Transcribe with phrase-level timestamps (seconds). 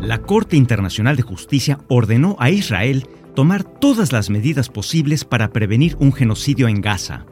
[0.00, 5.96] La Corte Internacional de Justicia ordenó a Israel tomar todas las medidas posibles para prevenir
[6.00, 7.24] un genocidio en Gaza.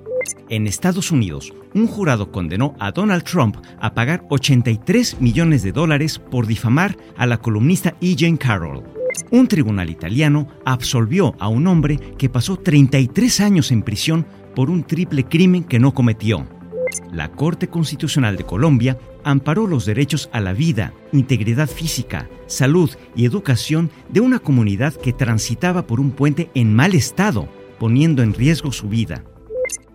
[0.49, 6.19] En Estados Unidos, un jurado condenó a Donald Trump a pagar 83 millones de dólares
[6.19, 8.17] por difamar a la columnista E.
[8.19, 9.00] Jane Carroll.
[9.31, 14.27] Un tribunal italiano absolvió a un hombre que pasó 33 años en prisión
[14.57, 16.47] por un triple crimen que no cometió.
[17.13, 23.25] La Corte Constitucional de Colombia amparó los derechos a la vida, integridad física, salud y
[23.25, 28.73] educación de una comunidad que transitaba por un puente en mal estado, poniendo en riesgo
[28.73, 29.25] su vida.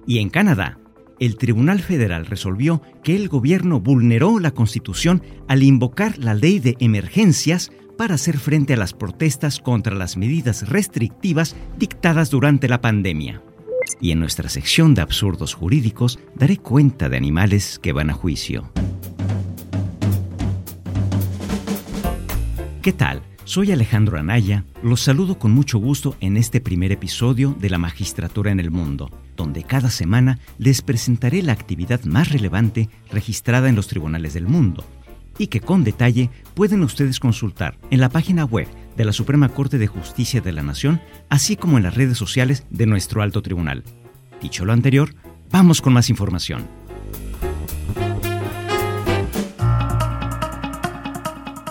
[0.08, 0.80] Y en Canadá,
[1.20, 6.76] el Tribunal Federal resolvió que el gobierno vulneró la Constitución al invocar la ley de
[6.80, 13.42] emergencias para hacer frente a las protestas contra las medidas restrictivas dictadas durante la pandemia.
[14.02, 18.72] Y en nuestra sección de absurdos jurídicos daré cuenta de animales que van a juicio.
[22.82, 23.22] ¿Qué tal?
[23.46, 28.52] Soy Alejandro Anaya, los saludo con mucho gusto en este primer episodio de la Magistratura
[28.52, 33.88] en el Mundo, donde cada semana les presentaré la actividad más relevante registrada en los
[33.88, 34.84] tribunales del mundo
[35.38, 39.78] y que con detalle pueden ustedes consultar en la página web de la Suprema Corte
[39.78, 43.84] de Justicia de la Nación, así como en las redes sociales de nuestro alto tribunal.
[44.42, 45.14] Dicho lo anterior,
[45.52, 46.68] vamos con más información.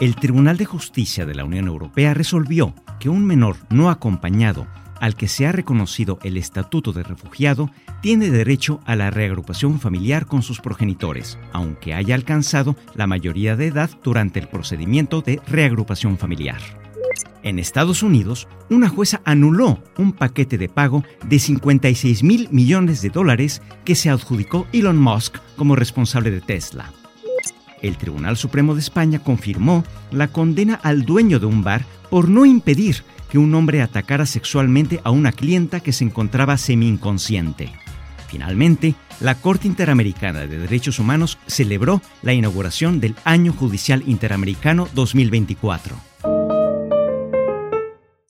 [0.01, 4.67] El Tribunal de Justicia de la Unión Europea resolvió que un menor no acompañado
[5.05, 10.25] al que se ha reconocido el estatuto de refugiado tiene derecho a la reagrupación familiar
[10.25, 16.17] con sus progenitores, aunque haya alcanzado la mayoría de edad durante el procedimiento de reagrupación
[16.17, 16.59] familiar.
[17.43, 23.11] En Estados Unidos, una jueza anuló un paquete de pago de 56 mil millones de
[23.11, 26.91] dólares que se adjudicó Elon Musk como responsable de Tesla.
[27.83, 32.47] El Tribunal Supremo de España confirmó la condena al dueño de un bar por no
[32.47, 37.73] impedir que un hombre atacara sexualmente a una clienta que se encontraba semi-inconsciente.
[38.29, 45.97] Finalmente, la Corte Interamericana de Derechos Humanos celebró la inauguración del Año Judicial Interamericano 2024.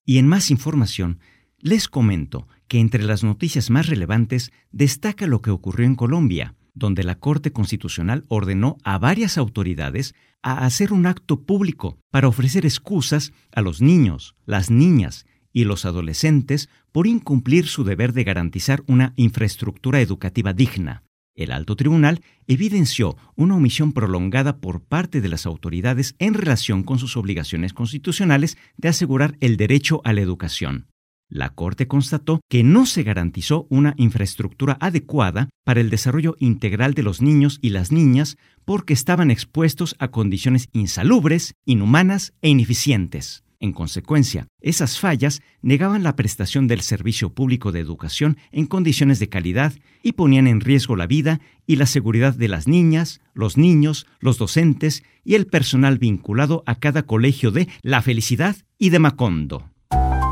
[0.06, 1.21] Y en más información,
[1.59, 7.05] les comento que entre las noticias más relevantes destaca lo que ocurrió en Colombia, donde
[7.05, 13.33] la Corte Constitucional ordenó a varias autoridades a hacer un acto público para ofrecer excusas
[13.53, 19.15] a los niños, las niñas y los adolescentes por incumplir su deber de garantizar una
[19.17, 21.05] infraestructura educativa digna.
[21.34, 26.99] El alto tribunal evidenció una omisión prolongada por parte de las autoridades en relación con
[26.99, 30.87] sus obligaciones constitucionales de asegurar el derecho a la educación.
[31.29, 37.03] La Corte constató que no se garantizó una infraestructura adecuada para el desarrollo integral de
[37.03, 43.45] los niños y las niñas porque estaban expuestos a condiciones insalubres, inhumanas e ineficientes.
[43.65, 49.31] En consecuencia, esas fallas negaban la prestación del servicio público de educación en condiciones de
[49.31, 54.07] calidad y ponían en riesgo la vida y la seguridad de las niñas, los niños,
[54.21, 59.71] los docentes y el personal vinculado a cada colegio de La Felicidad y de Macondo.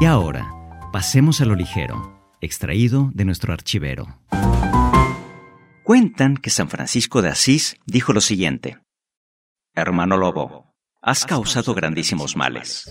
[0.00, 0.61] Y ahora,
[0.92, 4.18] Pasemos a lo ligero, extraído de nuestro archivero.
[5.84, 8.76] Cuentan que San Francisco de Asís dijo lo siguiente.
[9.74, 12.90] Hermano Lobo, has causado grandísimos males.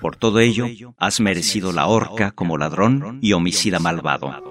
[0.00, 4.42] Por todo ello, has merecido la horca como ladrón y homicida malvado.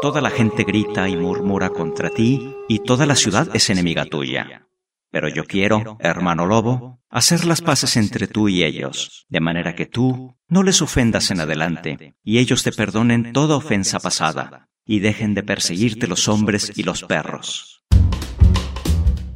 [0.00, 4.66] Toda la gente grita y murmura contra ti, y toda la ciudad es enemiga tuya.
[5.10, 9.86] Pero yo quiero, hermano lobo, hacer las paces entre tú y ellos, de manera que
[9.86, 15.34] tú no les ofendas en adelante, y ellos te perdonen toda ofensa pasada, y dejen
[15.34, 17.84] de perseguirte los hombres y los perros.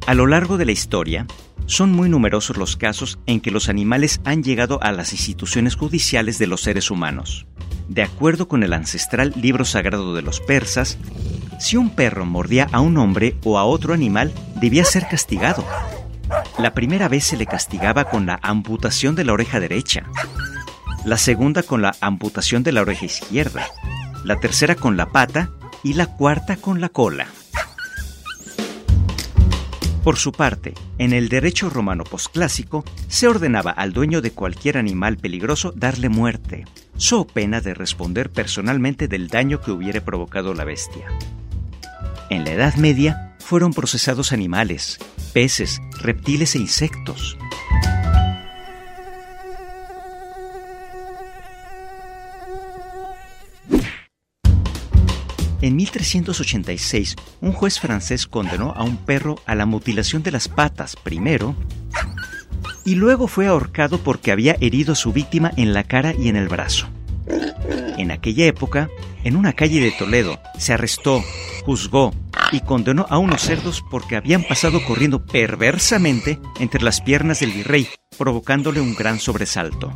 [0.07, 1.27] A lo largo de la historia,
[1.67, 6.37] son muy numerosos los casos en que los animales han llegado a las instituciones judiciales
[6.37, 7.45] de los seres humanos.
[7.87, 10.97] De acuerdo con el ancestral libro sagrado de los persas,
[11.59, 15.65] si un perro mordía a un hombre o a otro animal, debía ser castigado.
[16.57, 20.05] La primera vez se le castigaba con la amputación de la oreja derecha,
[21.05, 23.65] la segunda con la amputación de la oreja izquierda,
[24.23, 25.49] la tercera con la pata
[25.83, 27.27] y la cuarta con la cola.
[30.03, 35.17] Por su parte, en el derecho romano posclásico se ordenaba al dueño de cualquier animal
[35.17, 36.65] peligroso darle muerte,
[36.97, 41.05] so pena de responder personalmente del daño que hubiere provocado la bestia.
[42.31, 44.97] En la Edad Media fueron procesados animales,
[45.33, 47.37] peces, reptiles e insectos.
[55.61, 60.95] En 1386, un juez francés condenó a un perro a la mutilación de las patas
[60.95, 61.53] primero
[62.85, 66.37] y luego fue ahorcado porque había herido a su víctima en la cara y en
[66.37, 66.87] el brazo.
[68.01, 68.89] En aquella época,
[69.23, 71.23] en una calle de Toledo, se arrestó,
[71.63, 72.11] juzgó
[72.51, 77.87] y condenó a unos cerdos porque habían pasado corriendo perversamente entre las piernas del virrey,
[78.17, 79.93] provocándole un gran sobresalto.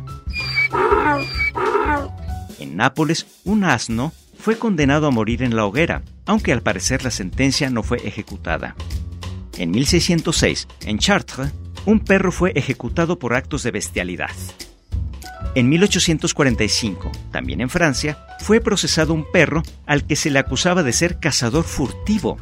[2.60, 7.10] En Nápoles, un asno fue condenado a morir en la hoguera, aunque al parecer la
[7.10, 8.76] sentencia no fue ejecutada.
[9.58, 11.52] En 1606, en Chartres,
[11.86, 14.30] un perro fue ejecutado por actos de bestialidad.
[15.56, 20.92] En 1845, también en Francia, fue procesado un perro al que se le acusaba de
[20.92, 22.36] ser cazador furtivo.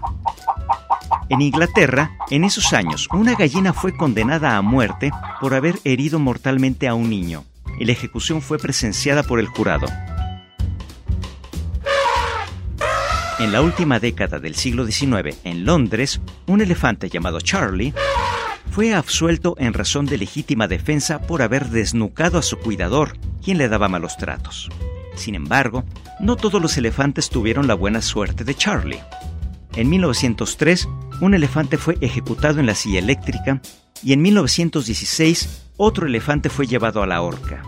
[1.29, 6.89] En Inglaterra, en esos años, una gallina fue condenada a muerte por haber herido mortalmente
[6.89, 7.45] a un niño.
[7.79, 9.87] La ejecución fue presenciada por el jurado.
[13.39, 17.95] En la última década del siglo XIX, en Londres, un elefante llamado Charlie
[18.75, 23.69] fue absuelto en razón de legítima defensa por haber desnucado a su cuidador, quien le
[23.69, 24.69] daba malos tratos.
[25.15, 25.85] Sin embargo,
[26.19, 28.99] no todos los elefantes tuvieron la buena suerte de Charlie.
[29.76, 30.88] En 1903,
[31.21, 33.62] un elefante fue ejecutado en la silla eléctrica
[34.03, 37.62] y en 1916 otro elefante fue llevado a la horca.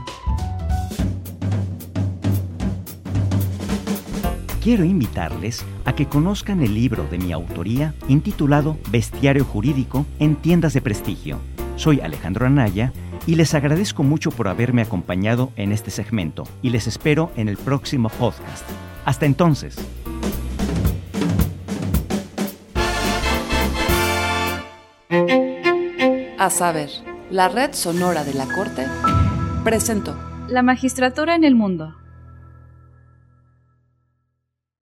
[4.66, 10.74] Quiero invitarles a que conozcan el libro de mi autoría intitulado Bestiario Jurídico en tiendas
[10.74, 11.38] de prestigio.
[11.76, 12.92] Soy Alejandro Anaya
[13.28, 17.56] y les agradezco mucho por haberme acompañado en este segmento y les espero en el
[17.58, 18.64] próximo podcast.
[19.04, 19.76] Hasta entonces.
[26.40, 26.90] A saber,
[27.30, 28.84] la red sonora de la Corte
[29.62, 31.94] presentó La magistratura en el mundo